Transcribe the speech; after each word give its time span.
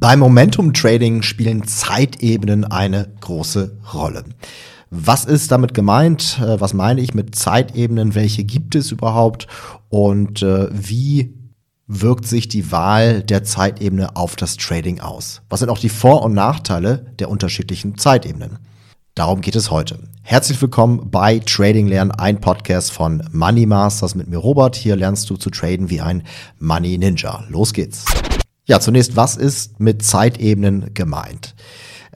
Beim 0.00 0.20
Momentum 0.20 0.74
Trading 0.74 1.22
spielen 1.22 1.66
Zeitebenen 1.66 2.64
eine 2.64 3.08
große 3.20 3.78
Rolle. 3.92 4.22
Was 4.90 5.24
ist 5.24 5.50
damit 5.50 5.74
gemeint? 5.74 6.38
Äh, 6.40 6.60
was 6.60 6.72
meine 6.72 7.00
ich 7.00 7.14
mit 7.14 7.34
Zeitebenen? 7.34 8.14
Welche 8.14 8.44
gibt 8.44 8.76
es 8.76 8.92
überhaupt? 8.92 9.48
Und 9.88 10.42
äh, 10.42 10.68
wie 10.70 11.34
wirkt 11.88 12.26
sich 12.28 12.46
die 12.46 12.70
Wahl 12.70 13.24
der 13.24 13.42
Zeitebene 13.42 14.14
auf 14.14 14.36
das 14.36 14.56
Trading 14.56 15.00
aus? 15.00 15.42
Was 15.48 15.60
sind 15.60 15.68
auch 15.68 15.78
die 15.78 15.88
Vor- 15.88 16.22
und 16.22 16.32
Nachteile 16.32 17.06
der 17.18 17.28
unterschiedlichen 17.28 17.98
Zeitebenen? 17.98 18.60
Darum 19.16 19.40
geht 19.40 19.56
es 19.56 19.72
heute. 19.72 19.98
Herzlich 20.22 20.62
willkommen 20.62 21.10
bei 21.10 21.40
Trading 21.40 21.88
Lernen, 21.88 22.12
ein 22.12 22.40
Podcast 22.40 22.92
von 22.92 23.24
Money 23.32 23.66
Masters 23.66 24.14
mit 24.14 24.28
mir 24.28 24.38
Robert. 24.38 24.76
Hier 24.76 24.94
lernst 24.94 25.28
du 25.28 25.36
zu 25.36 25.50
traden 25.50 25.90
wie 25.90 26.00
ein 26.00 26.22
Money 26.60 26.98
Ninja. 26.98 27.42
Los 27.48 27.72
geht's. 27.72 28.04
Ja, 28.68 28.80
zunächst, 28.80 29.16
was 29.16 29.36
ist 29.36 29.80
mit 29.80 30.04
Zeitebenen 30.04 30.92
gemeint? 30.92 31.54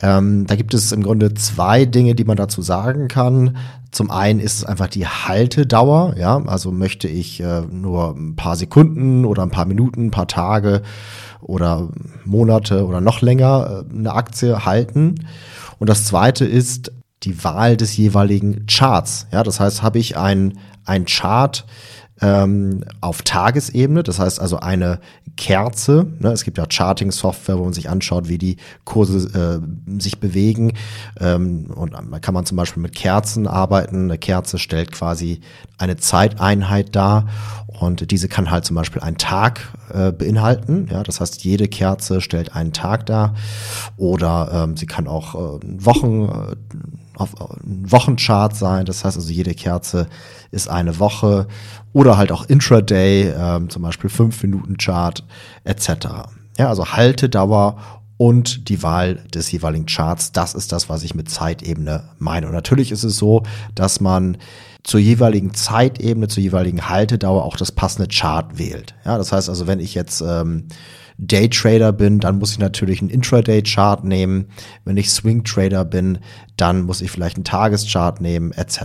Ähm, 0.02 0.46
da 0.46 0.54
gibt 0.54 0.74
es 0.74 0.92
im 0.92 1.02
Grunde 1.02 1.32
zwei 1.32 1.86
Dinge, 1.86 2.14
die 2.14 2.24
man 2.24 2.36
dazu 2.36 2.60
sagen 2.60 3.08
kann. 3.08 3.56
Zum 3.90 4.10
einen 4.10 4.38
ist 4.38 4.58
es 4.58 4.64
einfach 4.64 4.88
die 4.88 5.06
Haltedauer, 5.06 6.14
ja, 6.18 6.36
also 6.44 6.70
möchte 6.70 7.08
ich 7.08 7.40
äh, 7.40 7.62
nur 7.62 8.14
ein 8.14 8.36
paar 8.36 8.56
Sekunden 8.56 9.24
oder 9.24 9.42
ein 9.42 9.50
paar 9.50 9.64
Minuten, 9.64 10.06
ein 10.06 10.10
paar 10.10 10.28
Tage 10.28 10.82
oder 11.40 11.88
Monate 12.26 12.86
oder 12.86 13.00
noch 13.00 13.22
länger 13.22 13.84
äh, 13.90 13.94
eine 13.94 14.12
Aktie 14.12 14.66
halten. 14.66 15.26
Und 15.78 15.88
das 15.88 16.04
zweite 16.04 16.44
ist 16.44 16.92
die 17.22 17.42
Wahl 17.44 17.78
des 17.78 17.96
jeweiligen 17.96 18.66
Charts. 18.66 19.26
Ja, 19.32 19.42
das 19.42 19.58
heißt, 19.58 19.82
habe 19.82 19.98
ich 19.98 20.18
ein, 20.18 20.58
ein 20.84 21.06
Chart, 21.06 21.64
ähm, 22.22 22.84
auf 23.00 23.22
Tagesebene, 23.22 24.02
das 24.02 24.18
heißt 24.18 24.40
also 24.40 24.58
eine 24.58 25.00
Kerze. 25.36 26.06
Ne? 26.20 26.30
Es 26.30 26.44
gibt 26.44 26.56
ja 26.56 26.66
Charting-Software, 26.68 27.58
wo 27.58 27.64
man 27.64 27.72
sich 27.72 27.90
anschaut, 27.90 28.28
wie 28.28 28.38
die 28.38 28.56
Kurse 28.84 29.60
äh, 29.60 30.00
sich 30.00 30.20
bewegen. 30.20 30.72
Ähm, 31.20 31.70
und 31.74 31.92
da 31.92 32.18
kann 32.20 32.34
man 32.34 32.46
zum 32.46 32.56
Beispiel 32.56 32.82
mit 32.82 32.94
Kerzen 32.94 33.46
arbeiten. 33.46 34.04
Eine 34.04 34.18
Kerze 34.18 34.58
stellt 34.58 34.92
quasi 34.92 35.40
eine 35.78 35.96
Zeiteinheit 35.96 36.94
dar. 36.94 37.26
Und 37.66 38.10
diese 38.12 38.28
kann 38.28 38.50
halt 38.50 38.64
zum 38.64 38.76
Beispiel 38.76 39.02
einen 39.02 39.18
Tag 39.18 39.60
äh, 39.92 40.12
beinhalten. 40.12 40.88
Ja, 40.90 41.02
das 41.02 41.20
heißt, 41.20 41.42
jede 41.42 41.66
Kerze 41.66 42.20
stellt 42.20 42.54
einen 42.54 42.72
Tag 42.72 43.06
dar. 43.06 43.34
Oder 43.96 44.50
ähm, 44.52 44.76
sie 44.76 44.86
kann 44.86 45.08
auch 45.08 45.34
äh, 45.34 45.58
Wochen, 45.84 46.28
äh, 46.28 46.56
auf, 47.22 47.40
auf 47.40 47.56
Wochenchart 47.62 48.56
sein. 48.56 48.84
Das 48.84 49.04
heißt 49.04 49.16
also, 49.16 49.30
jede 49.32 49.54
Kerze 49.54 50.08
ist 50.50 50.68
eine 50.68 50.98
Woche 50.98 51.46
oder 51.92 52.16
halt 52.16 52.32
auch 52.32 52.44
Intraday, 52.46 53.32
ähm, 53.36 53.70
zum 53.70 53.82
Beispiel 53.82 54.10
5-Minuten-Chart 54.10 55.24
etc. 55.64 55.88
Ja, 56.58 56.68
also 56.68 56.92
Haltedauer 56.92 57.76
und 58.16 58.68
die 58.68 58.82
Wahl 58.82 59.16
des 59.34 59.50
jeweiligen 59.50 59.86
Charts, 59.86 60.32
das 60.32 60.54
ist 60.54 60.70
das, 60.70 60.88
was 60.88 61.02
ich 61.02 61.14
mit 61.14 61.28
Zeitebene 61.28 62.04
meine. 62.18 62.46
Und 62.46 62.52
natürlich 62.52 62.92
ist 62.92 63.04
es 63.04 63.16
so, 63.16 63.42
dass 63.74 64.00
man 64.00 64.36
zur 64.84 65.00
jeweiligen 65.00 65.54
Zeitebene, 65.54 66.28
zur 66.28 66.42
jeweiligen 66.42 66.88
Haltedauer 66.88 67.44
auch 67.44 67.56
das 67.56 67.72
passende 67.72 68.08
Chart 68.08 68.58
wählt. 68.58 68.94
Ja, 69.04 69.16
das 69.16 69.32
heißt 69.32 69.48
also, 69.48 69.66
wenn 69.66 69.80
ich 69.80 69.94
jetzt 69.94 70.22
ähm, 70.26 70.66
Daytrader 71.18 71.92
bin, 71.92 72.18
dann 72.18 72.38
muss 72.38 72.52
ich 72.52 72.58
natürlich 72.58 73.00
einen 73.00 73.10
Intraday-Chart 73.10 74.02
nehmen. 74.02 74.46
Wenn 74.84 74.96
ich 74.96 75.10
Swing-Trader 75.10 75.84
bin, 75.84 76.18
dann 76.56 76.82
muss 76.82 77.00
ich 77.00 77.10
vielleicht 77.10 77.36
einen 77.36 77.44
Tageschart 77.44 78.20
nehmen, 78.20 78.50
etc. 78.52 78.80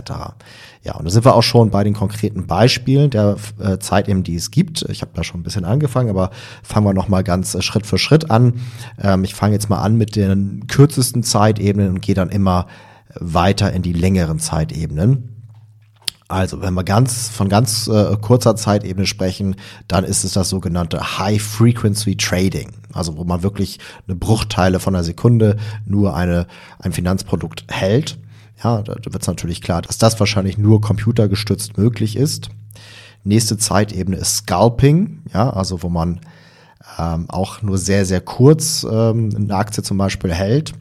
Ja, 0.84 0.94
und 0.94 1.04
da 1.04 1.10
sind 1.10 1.24
wir 1.24 1.34
auch 1.34 1.42
schon 1.42 1.70
bei 1.70 1.82
den 1.82 1.94
konkreten 1.94 2.46
Beispielen 2.46 3.10
der 3.10 3.36
äh, 3.58 3.78
Zeit 3.78 4.08
die 4.08 4.36
es 4.36 4.50
gibt. 4.50 4.82
Ich 4.88 5.02
habe 5.02 5.10
da 5.14 5.24
schon 5.24 5.40
ein 5.40 5.42
bisschen 5.42 5.64
angefangen, 5.64 6.10
aber 6.10 6.30
fangen 6.62 6.86
wir 6.86 6.94
nochmal 6.94 7.24
ganz 7.24 7.54
äh, 7.54 7.62
Schritt 7.62 7.86
für 7.86 7.98
Schritt 7.98 8.30
an. 8.30 8.60
Ähm, 9.02 9.24
ich 9.24 9.34
fange 9.34 9.54
jetzt 9.54 9.68
mal 9.68 9.82
an 9.82 9.96
mit 9.96 10.14
den 10.14 10.66
kürzesten 10.68 11.24
Zeitebenen 11.24 11.90
und 11.90 12.02
gehe 12.02 12.14
dann 12.14 12.30
immer 12.30 12.66
weiter 13.18 13.72
in 13.72 13.82
die 13.82 13.92
längeren 13.92 14.38
Zeitebenen. 14.38 15.37
Also, 16.28 16.60
wenn 16.60 16.74
wir 16.74 16.84
ganz 16.84 17.30
von 17.30 17.48
ganz 17.48 17.88
äh, 17.88 18.14
kurzer 18.20 18.54
Zeitebene 18.54 19.06
sprechen, 19.06 19.56
dann 19.88 20.04
ist 20.04 20.24
es 20.24 20.34
das 20.34 20.50
sogenannte 20.50 21.18
High 21.18 21.42
Frequency 21.42 22.16
Trading. 22.16 22.70
Also, 22.92 23.16
wo 23.16 23.24
man 23.24 23.42
wirklich 23.42 23.78
eine 24.06 24.14
Bruchteile 24.14 24.78
von 24.78 24.94
einer 24.94 25.04
Sekunde 25.04 25.56
nur 25.86 26.14
eine, 26.14 26.46
ein 26.80 26.92
Finanzprodukt 26.92 27.64
hält. 27.68 28.18
Ja, 28.62 28.82
da 28.82 28.94
wird 28.94 29.22
es 29.22 29.26
natürlich 29.26 29.62
klar, 29.62 29.80
dass 29.80 29.96
das 29.96 30.20
wahrscheinlich 30.20 30.58
nur 30.58 30.82
computergestützt 30.82 31.78
möglich 31.78 32.16
ist. 32.16 32.50
Nächste 33.24 33.56
Zeitebene 33.56 34.18
ist 34.18 34.36
Scalping, 34.36 35.22
ja, 35.32 35.50
also 35.50 35.82
wo 35.82 35.88
man 35.88 36.20
ähm, 36.98 37.26
auch 37.28 37.62
nur 37.62 37.78
sehr, 37.78 38.04
sehr 38.04 38.20
kurz 38.20 38.86
ähm, 38.90 39.30
eine 39.34 39.54
Aktie 39.54 39.82
zum 39.82 39.96
Beispiel 39.96 40.32
hält 40.32 40.74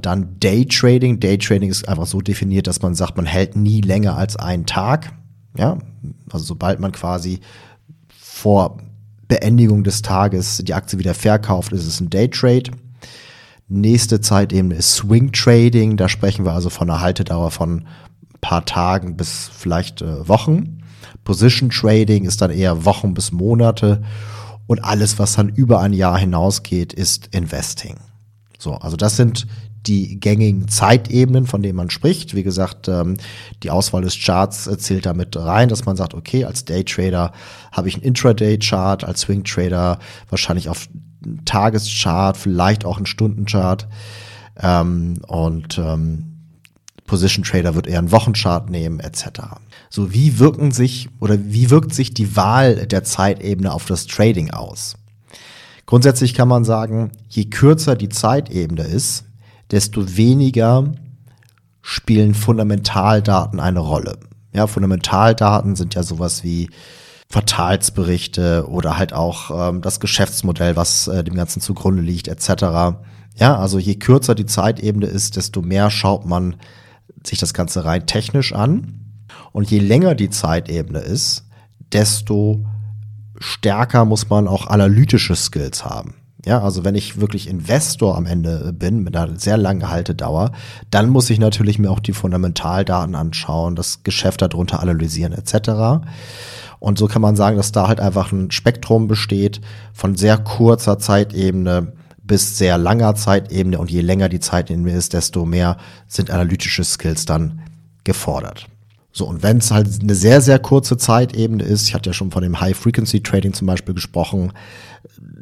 dann 0.00 0.38
Daytrading. 0.40 1.20
Daytrading 1.20 1.70
ist 1.70 1.88
einfach 1.88 2.06
so 2.06 2.20
definiert, 2.20 2.66
dass 2.66 2.82
man 2.82 2.94
sagt, 2.94 3.16
man 3.16 3.26
hält 3.26 3.56
nie 3.56 3.80
länger 3.80 4.16
als 4.16 4.36
einen 4.36 4.66
Tag. 4.66 5.12
Ja, 5.56 5.78
also 6.30 6.44
sobald 6.44 6.80
man 6.80 6.92
quasi 6.92 7.40
vor 8.08 8.78
Beendigung 9.28 9.84
des 9.84 10.02
Tages 10.02 10.58
die 10.58 10.74
Aktie 10.74 10.98
wieder 10.98 11.14
verkauft, 11.14 11.72
ist 11.72 11.86
es 11.86 12.00
ein 12.00 12.10
Daytrade. 12.10 12.70
Nächste 13.68 14.20
Zeit 14.20 14.52
eben 14.52 14.70
ist 14.70 14.94
Swing 14.94 15.32
Trading. 15.32 15.96
Da 15.96 16.08
sprechen 16.08 16.44
wir 16.44 16.52
also 16.52 16.70
von 16.70 16.88
einer 16.88 17.00
Haltedauer 17.00 17.50
von 17.50 17.78
ein 17.78 17.86
paar 18.40 18.64
Tagen 18.64 19.16
bis 19.16 19.50
vielleicht 19.52 20.02
äh, 20.02 20.28
Wochen. 20.28 20.82
Position 21.24 21.70
Trading 21.70 22.24
ist 22.24 22.40
dann 22.40 22.50
eher 22.50 22.84
Wochen 22.84 23.14
bis 23.14 23.32
Monate. 23.32 24.02
Und 24.68 24.84
alles, 24.84 25.18
was 25.18 25.34
dann 25.34 25.48
über 25.48 25.80
ein 25.80 25.92
Jahr 25.92 26.18
hinausgeht, 26.18 26.92
ist 26.92 27.28
Investing. 27.34 27.96
So, 28.58 28.74
also 28.74 28.96
das 28.96 29.16
sind 29.16 29.46
die 29.86 30.18
gängigen 30.20 30.68
Zeitebenen, 30.68 31.46
von 31.46 31.62
denen 31.62 31.76
man 31.76 31.90
spricht. 31.90 32.34
Wie 32.34 32.42
gesagt, 32.42 32.88
ähm, 32.88 33.16
die 33.62 33.70
Auswahl 33.70 34.02
des 34.02 34.18
Charts 34.18 34.66
äh, 34.66 34.78
zählt 34.78 35.06
damit 35.06 35.36
rein, 35.36 35.68
dass 35.68 35.86
man 35.86 35.96
sagt, 35.96 36.14
okay, 36.14 36.44
als 36.44 36.64
Daytrader 36.64 37.32
habe 37.72 37.88
ich 37.88 37.94
einen 37.94 38.04
Intraday-Chart, 38.04 39.04
als 39.04 39.20
Swing-Trader 39.20 39.98
wahrscheinlich 40.28 40.68
auf 40.68 40.88
Tageschart, 41.44 42.36
vielleicht 42.36 42.84
auch 42.84 42.96
einen 42.96 43.06
Stundenchart. 43.06 43.88
Ähm, 44.60 45.20
und 45.26 45.78
ähm, 45.78 46.36
Position 47.06 47.44
Trader 47.44 47.74
wird 47.74 47.86
eher 47.86 47.98
einen 47.98 48.12
Wochenchart 48.12 48.68
nehmen, 48.68 49.00
etc. 49.00 49.24
So, 49.90 50.12
wie 50.12 50.38
wirken 50.38 50.72
sich 50.72 51.08
oder 51.20 51.38
wie 51.40 51.70
wirkt 51.70 51.94
sich 51.94 52.12
die 52.12 52.36
Wahl 52.36 52.86
der 52.86 53.04
Zeitebene 53.04 53.72
auf 53.72 53.86
das 53.86 54.06
Trading 54.06 54.50
aus? 54.50 54.96
Grundsätzlich 55.86 56.34
kann 56.34 56.48
man 56.48 56.64
sagen, 56.64 57.12
je 57.28 57.44
kürzer 57.44 57.94
die 57.94 58.08
Zeitebene 58.08 58.82
ist, 58.82 59.25
desto 59.70 60.16
weniger 60.16 60.92
spielen 61.82 62.34
Fundamentaldaten 62.34 63.60
eine 63.60 63.80
Rolle. 63.80 64.18
Ja, 64.52 64.66
Fundamentaldaten 64.66 65.76
sind 65.76 65.94
ja 65.94 66.02
sowas 66.02 66.42
wie 66.42 66.70
Quartalsberichte 67.30 68.66
oder 68.68 68.96
halt 68.96 69.12
auch 69.12 69.68
ähm, 69.68 69.82
das 69.82 70.00
Geschäftsmodell, 70.00 70.76
was 70.76 71.08
äh, 71.08 71.24
dem 71.24 71.34
Ganzen 71.34 71.60
zugrunde 71.60 72.02
liegt, 72.02 72.28
etc. 72.28 72.96
Ja, 73.36 73.58
also 73.58 73.78
je 73.78 73.96
kürzer 73.96 74.34
die 74.34 74.46
Zeitebene 74.46 75.06
ist, 75.06 75.36
desto 75.36 75.60
mehr 75.62 75.90
schaut 75.90 76.24
man 76.24 76.56
sich 77.24 77.38
das 77.38 77.52
Ganze 77.52 77.84
rein 77.84 78.06
technisch 78.06 78.52
an. 78.52 79.00
Und 79.52 79.70
je 79.70 79.78
länger 79.78 80.14
die 80.14 80.30
Zeitebene 80.30 81.00
ist, 81.00 81.44
desto 81.92 82.64
stärker 83.38 84.04
muss 84.04 84.28
man 84.28 84.48
auch 84.48 84.66
analytische 84.66 85.36
Skills 85.36 85.84
haben. 85.84 86.14
Ja, 86.46 86.62
also 86.62 86.84
wenn 86.84 86.94
ich 86.94 87.20
wirklich 87.20 87.48
Investor 87.48 88.16
am 88.16 88.24
Ende 88.24 88.72
bin 88.72 89.02
mit 89.02 89.16
einer 89.16 89.36
sehr 89.36 89.56
langen 89.56 89.90
Haltedauer, 89.90 90.52
dann 90.90 91.08
muss 91.08 91.28
ich 91.28 91.40
natürlich 91.40 91.80
mir 91.80 91.90
auch 91.90 91.98
die 91.98 92.12
Fundamentaldaten 92.12 93.16
anschauen, 93.16 93.74
das 93.74 94.04
Geschäft 94.04 94.42
darunter 94.42 94.80
analysieren 94.80 95.32
etc. 95.32 96.06
Und 96.78 96.98
so 96.98 97.08
kann 97.08 97.20
man 97.20 97.34
sagen, 97.34 97.56
dass 97.56 97.72
da 97.72 97.88
halt 97.88 97.98
einfach 97.98 98.30
ein 98.30 98.52
Spektrum 98.52 99.08
besteht 99.08 99.60
von 99.92 100.14
sehr 100.14 100.38
kurzer 100.38 101.00
Zeitebene 101.00 101.94
bis 102.22 102.56
sehr 102.56 102.78
langer 102.78 103.16
Zeitebene 103.16 103.78
und 103.80 103.90
je 103.90 104.00
länger 104.00 104.28
die 104.28 104.40
Zeitebene 104.40 104.92
ist, 104.92 105.14
desto 105.14 105.44
mehr 105.44 105.78
sind 106.06 106.30
analytische 106.30 106.84
Skills 106.84 107.24
dann 107.24 107.60
gefordert. 108.04 108.68
So, 109.10 109.26
und 109.26 109.42
wenn 109.42 109.58
es 109.58 109.72
halt 109.72 109.88
eine 110.00 110.14
sehr, 110.14 110.40
sehr 110.40 110.60
kurze 110.60 110.96
Zeitebene 110.96 111.64
ist, 111.64 111.88
ich 111.88 111.94
hatte 111.94 112.10
ja 112.10 112.14
schon 112.14 112.30
von 112.30 112.42
dem 112.42 112.60
High-Frequency-Trading 112.60 113.52
zum 113.52 113.66
Beispiel 113.66 113.94
gesprochen, 113.94 114.52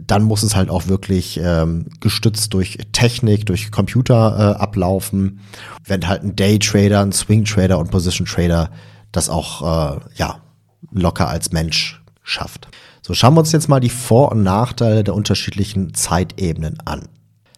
dann 0.06 0.23
muss 0.23 0.43
es 0.43 0.55
halt 0.56 0.71
auch 0.71 0.87
wirklich 0.87 1.41
ähm, 1.43 1.87
gestützt 2.01 2.53
durch 2.55 2.79
Technik, 2.93 3.47
durch 3.47 3.71
Computer 3.71 4.56
äh, 4.56 4.62
ablaufen. 4.62 5.41
Wenn 5.85 6.06
halt 6.06 6.23
ein 6.23 6.37
Day-Trader, 6.37 7.01
ein 7.01 7.12
Swing-Trader 7.12 7.79
und 7.79 7.91
Position-Trader 7.91 8.71
das 9.12 9.29
auch 9.29 9.62
äh, 9.97 10.01
ja 10.17 10.41
locker 10.91 11.29
als 11.29 11.53
Mensch 11.53 12.03
schafft. 12.23 12.69
So, 13.03 13.15
schauen 13.15 13.35
wir 13.35 13.41
uns 13.41 13.53
jetzt 13.53 13.69
mal 13.69 13.81
die 13.81 13.91
Vor- 13.91 14.33
und 14.33 14.43
Nachteile 14.43 15.05
der 15.05 15.15
unterschiedlichen 15.15 15.95
Zeitebenen 15.95 16.79
an. 16.85 17.09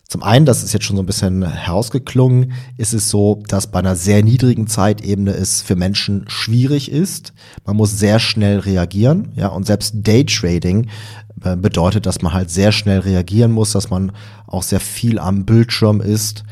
Zum 0.09 0.23
einen, 0.23 0.47
das 0.47 0.63
ist 0.63 0.73
jetzt 0.73 0.85
schon 0.85 0.97
so 0.97 1.03
ein 1.03 1.07
bisschen 1.07 1.45
herausgeklungen, 1.45 2.53
ist 2.77 2.95
es 2.95 3.11
so, 3.11 3.43
dass 3.49 3.67
bei 3.67 3.81
einer 3.81 3.97
sehr 3.97 4.23
niedrigen 4.23 4.69
Zeitebene 4.69 5.33
es 5.33 5.63
für 5.63 5.75
Menschen 5.75 6.27
schwierig 6.29 6.93
ist. 6.93 7.33
Man 7.65 7.77
muss 7.77 7.99
sehr 7.99 8.21
schnell 8.21 8.61
reagieren, 8.61 9.33
ja, 9.35 9.49
und 9.49 9.67
selbst 9.67 9.95
Daytrading 9.97 10.89
äh, 11.43 11.57
bedeutet, 11.57 12.07
dass 12.07 12.23
man 12.23 12.33
halt 12.33 12.51
sehr 12.51 12.71
schnell 12.71 13.01
reagieren 13.01 13.51
muss, 13.51 13.73
dass 13.73 13.91
man 13.91 14.13
auch 14.47 14.63
sehr 14.63 14.81
viel 14.81 15.19
am 15.19 15.45
Bildschirm 15.45 16.01
ist. 16.01 16.45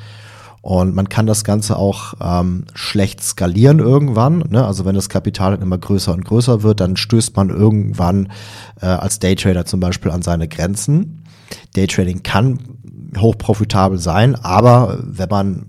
Und 0.61 0.95
man 0.95 1.11
kann 1.11 1.27
das 1.27 1.45
Ganze 1.45 1.77
auch 1.77 2.15
ähm, 2.23 2.65
schlecht 2.75 3.23
skalieren 3.23 3.81
irgendwann. 3.81 4.39
Ne? 4.49 4.67
Also 4.67 4.87
wenn 4.87 4.95
das 4.95 5.11
Kapital 5.11 5.55
immer 5.61 5.77
größer 5.77 6.13
und 6.13 6.25
größer 6.25 6.63
wird, 6.63 6.81
dann 6.81 6.97
stößt 6.97 7.37
man 7.37 7.51
irgendwann 7.51 8.33
äh, 8.81 8.87
als 8.87 9.19
Daytrader 9.19 9.67
zum 9.67 9.81
Beispiel 9.81 10.11
an 10.11 10.23
seine 10.23 10.49
Grenzen. 10.49 11.24
Daytrading 11.75 12.23
kann 12.23 12.59
hochprofitabel 13.19 13.99
sein, 13.99 14.35
aber 14.35 14.99
wenn 15.03 15.29
man 15.29 15.67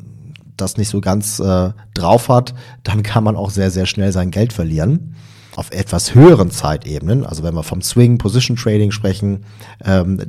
das 0.57 0.77
nicht 0.77 0.89
so 0.89 1.01
ganz 1.01 1.39
äh, 1.39 1.72
drauf 1.94 2.30
hat, 2.30 2.54
dann 2.83 3.04
kann 3.04 3.24
man 3.24 3.36
auch 3.36 3.50
sehr, 3.50 3.72
sehr 3.72 3.86
schnell 3.86 4.12
sein 4.12 4.31
Geld 4.31 4.54
verlieren. 4.54 5.16
Auf 5.56 5.72
etwas 5.72 6.13
höheren 6.16 6.51
Zeitebenen, 6.51 7.25
also 7.25 7.44
wenn 7.44 7.56
wir 7.56 7.63
vom 7.63 7.81
Swing 7.81 8.18
Position 8.18 8.57
Trading 8.57 8.92
sprechen, 8.92 9.45
ähm, 9.83 10.22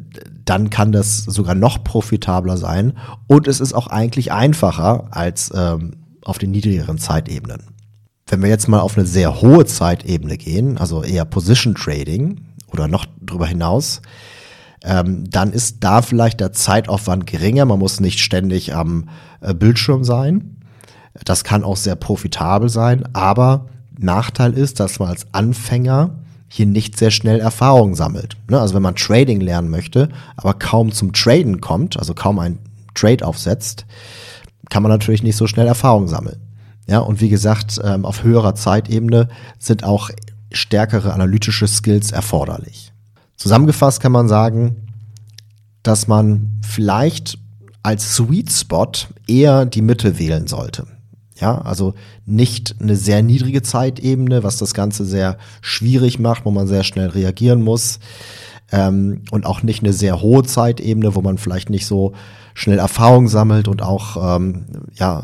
dann 0.44 0.70
kann 0.70 0.93
das 0.93 1.19
sogar 1.19 1.56
noch 1.56 1.82
profitabler 1.82 2.56
sein 2.56 2.93
und 3.26 3.48
es 3.48 3.60
ist 3.60 3.72
auch 3.72 3.88
eigentlich 3.88 4.31
einfacher 4.31 5.08
als 5.10 5.52
ähm, 5.54 5.96
auf 6.22 6.38
den 6.38 6.52
niedrigeren 6.52 6.98
Zeitebenen. 6.98 7.62
Wenn 8.28 8.43
wir 8.43 8.48
jetzt 8.48 8.69
mal 8.69 8.81
auf 8.81 8.96
eine 8.96 9.06
sehr 9.06 9.40
hohe 9.40 9.66
Zeitebene 9.66 10.37
gehen, 10.37 10.78
also 10.78 11.02
eher 11.02 11.25
Position 11.25 11.75
Trading 11.75 12.40
oder 12.72 12.88
noch 12.88 13.06
darüber 13.20 13.46
hinaus, 13.46 14.02
ähm, 14.84 15.28
dann 15.31 15.52
ist 15.52 15.78
da 15.81 16.02
vielleicht 16.02 16.40
der 16.40 16.52
Zeitaufwand 16.52 17.26
geringer. 17.26 17.64
Man 17.64 17.78
muss 17.78 18.00
nicht 18.00 18.20
ständig 18.20 18.75
am 18.75 19.08
äh, 19.40 19.55
Bildschirm 19.55 20.05
sein. 20.05 20.56
Das 21.25 21.44
kann 21.44 21.64
auch 21.64 21.76
sehr 21.76 21.96
profitabel 21.96 22.69
sein, 22.69 23.08
aber 23.14 23.67
Nachteil 23.99 24.52
ist, 24.52 24.81
dass 24.81 24.99
man 24.99 25.08
als 25.08 25.26
Anfänger 25.32 26.19
hier 26.49 26.67
nicht 26.67 26.99
sehr 26.99 27.11
schnell 27.11 27.40
Erfahrung 27.40 27.94
sammelt. 27.94 28.37
Ne? 28.49 28.61
Also 28.61 28.75
wenn 28.75 28.82
man 28.82 28.94
Trading 28.94 29.40
lernen 29.40 29.70
möchte, 29.70 30.08
aber 30.37 30.55
kaum 30.55 30.93
zum 30.93 31.12
Traden 31.12 31.61
kommt, 31.61 31.99
also 31.99 32.14
kaum 32.14 32.38
ein 32.38 32.58
Trade 32.94 33.26
aufsetzt, 33.26 33.87
kann 34.70 34.82
man 34.82 34.90
natürlich 34.90 35.22
nicht 35.22 35.37
so 35.37 35.46
schnell 35.46 35.67
Erfahrung 35.67 36.08
sammeln. 36.08 36.40
Ja, 36.87 37.00
und 37.00 37.20
wie 37.20 37.29
gesagt, 37.29 37.81
ähm, 37.82 38.05
auf 38.05 38.22
höherer 38.22 38.55
Zeitebene 38.55 39.29
sind 39.58 39.82
auch 39.82 40.11
stärkere 40.52 41.12
analytische 41.12 41.67
Skills 41.67 42.12
erforderlich. 42.12 42.93
Zusammengefasst 43.36 44.00
kann 44.00 44.12
man 44.12 44.28
sagen, 44.28 44.88
dass 45.82 46.08
man 46.08 46.60
vielleicht 46.62 47.38
als 47.82 48.16
Sweet 48.16 48.50
Spot 48.50 48.90
eher 49.28 49.66
die 49.66 49.82
Mitte 49.82 50.18
wählen 50.18 50.46
sollte. 50.46 50.86
Ja, 51.38 51.60
also 51.60 51.94
nicht 52.24 52.76
eine 52.80 52.96
sehr 52.96 53.22
niedrige 53.22 53.62
Zeitebene, 53.62 54.42
was 54.42 54.56
das 54.56 54.72
Ganze 54.72 55.04
sehr 55.04 55.36
schwierig 55.60 56.18
macht, 56.18 56.46
wo 56.46 56.50
man 56.50 56.66
sehr 56.66 56.82
schnell 56.82 57.08
reagieren 57.08 57.62
muss. 57.62 58.00
Ähm, 58.72 59.22
und 59.30 59.46
auch 59.46 59.62
nicht 59.62 59.82
eine 59.82 59.92
sehr 59.92 60.20
hohe 60.20 60.42
Zeitebene, 60.42 61.14
wo 61.14 61.20
man 61.20 61.38
vielleicht 61.38 61.70
nicht 61.70 61.86
so 61.86 62.14
schnell 62.54 62.78
Erfahrung 62.78 63.28
sammelt 63.28 63.68
und 63.68 63.82
auch, 63.82 64.36
ähm, 64.36 64.64
ja, 64.94 65.22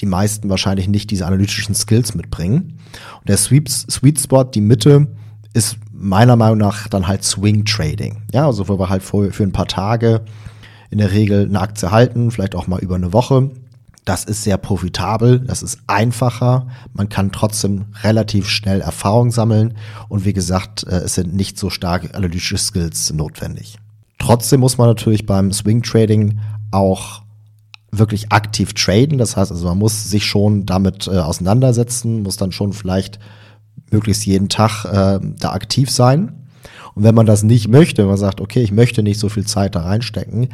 die 0.00 0.06
meisten 0.06 0.50
wahrscheinlich 0.50 0.88
nicht 0.88 1.10
diese 1.10 1.26
analytischen 1.26 1.74
Skills 1.74 2.14
mitbringen. 2.14 2.78
Und 3.18 3.28
der 3.28 3.38
Sweet, 3.38 3.68
Sweet 3.68 4.20
Spot, 4.20 4.44
die 4.44 4.60
Mitte, 4.60 5.08
ist 5.54 5.78
meiner 5.92 6.36
Meinung 6.36 6.58
nach 6.58 6.88
dann 6.88 7.06
halt 7.06 7.24
Swing 7.24 7.64
Trading. 7.64 8.22
Ja, 8.32 8.46
also 8.46 8.68
wo 8.68 8.78
wir 8.78 8.90
halt 8.90 9.02
für, 9.02 9.32
für 9.32 9.44
ein 9.44 9.52
paar 9.52 9.68
Tage 9.68 10.22
in 10.90 10.98
der 10.98 11.12
Regel 11.12 11.46
eine 11.46 11.60
Aktie 11.60 11.90
halten, 11.90 12.30
vielleicht 12.30 12.54
auch 12.54 12.66
mal 12.66 12.80
über 12.80 12.96
eine 12.96 13.12
Woche. 13.12 13.50
Das 14.04 14.24
ist 14.24 14.44
sehr 14.44 14.58
profitabel, 14.58 15.40
das 15.40 15.62
ist 15.62 15.78
einfacher, 15.86 16.66
man 16.92 17.08
kann 17.08 17.32
trotzdem 17.32 17.86
relativ 18.02 18.50
schnell 18.50 18.82
Erfahrung 18.82 19.30
sammeln 19.30 19.78
und 20.10 20.26
wie 20.26 20.34
gesagt, 20.34 20.84
äh, 20.86 20.96
es 20.96 21.14
sind 21.14 21.34
nicht 21.34 21.58
so 21.58 21.70
starke 21.70 22.14
analytische 22.14 22.58
Skills 22.58 23.14
notwendig. 23.14 23.78
Trotzdem 24.18 24.60
muss 24.60 24.76
man 24.76 24.88
natürlich 24.88 25.24
beim 25.24 25.54
Swing 25.54 25.82
Trading 25.82 26.38
auch 26.70 27.22
wirklich 27.92 28.30
aktiv 28.30 28.74
traden, 28.74 29.16
das 29.16 29.38
heißt 29.38 29.50
also 29.50 29.68
man 29.68 29.78
muss 29.78 30.10
sich 30.10 30.26
schon 30.26 30.66
damit 30.66 31.06
äh, 31.06 31.18
auseinandersetzen, 31.18 32.22
muss 32.22 32.36
dann 32.36 32.52
schon 32.52 32.74
vielleicht 32.74 33.18
möglichst 33.94 34.26
jeden 34.26 34.48
Tag 34.48 34.84
äh, 34.84 35.20
da 35.38 35.52
aktiv 35.52 35.90
sein. 35.90 36.32
Und 36.94 37.04
wenn 37.04 37.14
man 37.14 37.26
das 37.26 37.42
nicht 37.42 37.68
möchte, 37.68 38.02
wenn 38.02 38.08
man 38.08 38.16
sagt, 38.18 38.40
okay, 38.40 38.62
ich 38.62 38.72
möchte 38.72 39.02
nicht 39.02 39.18
so 39.18 39.28
viel 39.28 39.46
Zeit 39.46 39.74
da 39.74 39.82
reinstecken, 39.82 40.48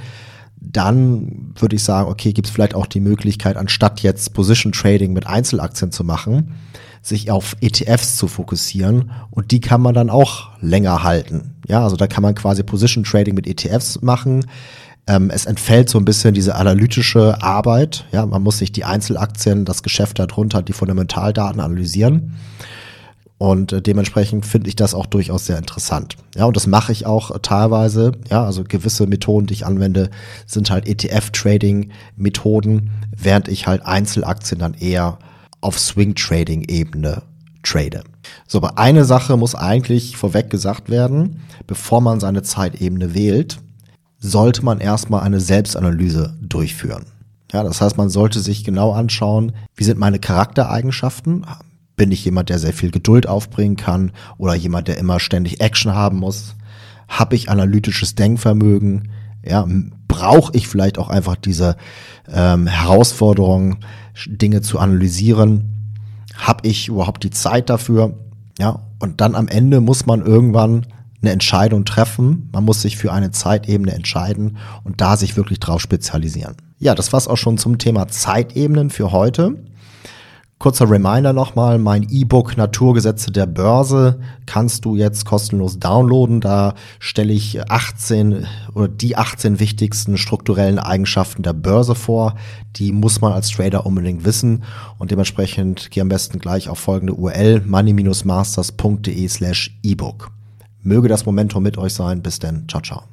dann 0.61 1.53
würde 1.59 1.77
ich 1.77 1.83
sagen, 1.83 2.11
okay, 2.11 2.33
gibt 2.33 2.47
es 2.47 2.53
vielleicht 2.53 2.75
auch 2.75 2.87
die 2.87 3.01
Möglichkeit, 3.01 3.57
anstatt 3.57 4.01
jetzt 4.01 4.35
Position 4.35 4.73
Trading 4.73 5.13
mit 5.13 5.27
Einzelaktien 5.27 5.91
zu 5.91 6.05
machen, 6.05 6.55
sich 7.03 7.31
auf 7.31 7.57
ETFs 7.63 8.17
zu 8.17 8.29
fokussieren 8.29 9.11
und 9.31 9.53
die 9.53 9.61
kann 9.61 9.81
man 9.81 9.95
dann 9.95 10.11
auch 10.11 10.51
länger 10.61 11.03
halten. 11.03 11.55
Ja, 11.67 11.83
also 11.83 11.97
da 11.97 12.07
kann 12.07 12.23
man 12.23 12.35
quasi 12.35 12.63
Position 12.63 13.05
Trading 13.05 13.35
mit 13.35 13.47
ETFs 13.47 14.03
machen. 14.03 14.45
Ähm, 15.07 15.31
es 15.31 15.47
entfällt 15.47 15.89
so 15.89 15.99
ein 15.99 16.05
bisschen 16.05 16.35
diese 16.35 16.57
analytische 16.57 17.43
Arbeit. 17.43 18.05
Ja, 18.13 18.27
man 18.27 18.43
muss 18.43 18.59
sich 18.59 18.71
die 18.71 18.85
Einzelaktien, 18.85 19.65
das 19.65 19.83
Geschäft 19.83 20.19
darunter, 20.19 20.61
die 20.61 20.75
Fundamentaldaten 20.75 21.61
analysieren. 21.61 22.35
Und 23.41 23.73
äh, 23.73 23.81
dementsprechend 23.81 24.45
finde 24.45 24.69
ich 24.69 24.77
das 24.77 24.93
auch 24.93 25.07
durchaus 25.07 25.47
sehr 25.47 25.57
interessant. 25.57 26.17
Ja, 26.37 26.45
und 26.45 26.59
das 26.59 26.67
mache 26.67 26.93
ich 26.93 27.07
auch 27.07 27.31
äh, 27.31 27.39
teilweise. 27.41 28.13
Ja, 28.29 28.45
also 28.45 28.65
gewisse 28.65 29.07
Methoden, 29.07 29.47
die 29.47 29.55
ich 29.55 29.65
anwende, 29.65 30.11
sind 30.45 30.71
halt 30.71 30.87
ETF-Trading-Methoden, 30.87 32.91
während 33.17 33.49
ich 33.49 33.67
halt 33.67 33.87
Einzelaktien 33.87 34.61
dann 34.61 34.75
eher 34.75 35.19
auf 35.63 35.79
Swing-Trading-Ebene 35.79 37.23
trade. 37.63 38.05
So, 38.47 38.59
aber 38.59 38.77
eine 38.77 39.07
Sache 39.07 39.39
muss 39.39 39.55
eigentlich 39.55 40.19
vorweg 40.19 40.51
gesagt 40.51 40.91
werden, 40.91 41.41
bevor 41.67 42.03
man 42.03 42.21
seine 42.21 42.43
Zeitebene 42.43 43.15
wählt, 43.15 43.57
sollte 44.19 44.63
man 44.67 44.81
erstmal 44.81 45.23
eine 45.23 45.41
Selbstanalyse 45.41 46.37
durchführen. 46.43 47.07
Ja, 47.55 47.63
das 47.63 47.81
heißt, 47.81 47.97
man 47.97 48.11
sollte 48.11 48.41
sich 48.41 48.65
genau 48.65 48.93
anschauen, 48.93 49.53
wie 49.77 49.85
sind 49.85 49.99
meine 49.99 50.19
Charaktereigenschaften? 50.19 51.47
Bin 51.97 52.13
ich 52.13 52.25
jemand, 52.25 52.49
der 52.49 52.59
sehr 52.59 52.73
viel 52.73 52.91
Geduld 52.91 53.27
aufbringen 53.27 53.77
kann 53.77 54.13
oder 54.39 54.55
jemand, 54.55 54.89
der 54.89 54.99
immer 54.99 55.21
ständig 55.21 55.61
Action 55.61 55.95
haben 55.95 56.19
muss? 56.19 56.55
Habe 57.09 57.35
ich 57.35 57.51
analytisches 57.51 58.15
Denkvermögen? 58.15 59.11
Ja, 59.45 59.67
brauche 60.09 60.55
ich 60.55 60.69
vielleicht 60.69 60.99
auch 60.99 61.09
einfach 61.09 61.37
diese 61.37 61.77
ähm, 62.33 62.67
Herausforderung, 62.67 63.79
Dinge 64.27 64.61
zu 64.61 64.79
analysieren? 64.79 65.95
Habe 66.37 66.67
ich 66.69 66.89
überhaupt 66.89 67.23
die 67.25 67.31
Zeit 67.31 67.71
dafür? 67.71 68.15
Ja, 68.59 68.81
und 68.99 69.21
dann 69.21 69.35
am 69.35 69.49
Ende 69.49 69.81
muss 69.81 70.07
man 70.07 70.25
irgendwann 70.25 70.87
eine 71.23 71.33
Entscheidung 71.33 71.85
treffen. 71.85 72.49
Man 72.53 72.65
muss 72.65 72.83
sich 72.83 72.97
für 72.97 73.13
eine 73.13 73.31
Zeitebene 73.31 73.93
entscheiden 73.93 74.57
und 74.85 75.01
da 75.01 75.17
sich 75.17 75.37
wirklich 75.37 75.61
drauf 75.61 75.81
spezialisieren. 75.81 76.56
Ja, 76.79 76.94
das 76.94 77.13
war's 77.13 77.29
auch 77.29 77.37
schon 77.37 77.59
zum 77.59 77.79
Thema 77.79 78.09
Zeitebenen 78.09 78.91
für 78.91 79.13
heute. 79.13 79.56
Kurzer 80.60 80.90
Reminder 80.90 81.32
nochmal, 81.32 81.79
mein 81.79 82.06
E-Book 82.10 82.58
Naturgesetze 82.58 83.31
der 83.31 83.46
Börse 83.46 84.20
kannst 84.44 84.84
du 84.84 84.94
jetzt 84.94 85.24
kostenlos 85.24 85.79
downloaden. 85.79 86.43
Da 86.43 86.74
stelle 86.98 87.32
ich 87.32 87.70
18 87.70 88.46
oder 88.74 88.86
die 88.86 89.17
18 89.17 89.58
wichtigsten 89.58 90.19
strukturellen 90.19 90.79
Eigenschaften 90.79 91.43
der 91.43 91.55
Börse 91.55 91.94
vor. 91.94 92.34
Die 92.76 92.93
muss 92.93 93.22
man 93.22 93.32
als 93.32 93.48
Trader 93.48 93.86
unbedingt 93.86 94.26
wissen 94.26 94.64
und 94.98 95.10
dementsprechend 95.10 95.90
geh 95.90 96.02
am 96.02 96.10
besten 96.10 96.38
gleich 96.38 96.69
auf 96.69 96.79
folgende 96.79 97.14
URL 97.14 97.62
money-masters.de 97.64 99.29
slash 99.29 99.79
ebook. 99.82 100.31
Möge 100.82 101.08
das 101.08 101.24
Momentum 101.24 101.62
mit 101.62 101.79
euch 101.79 101.94
sein. 101.94 102.20
Bis 102.20 102.38
denn. 102.38 102.69
Ciao, 102.69 102.82
ciao. 102.82 103.05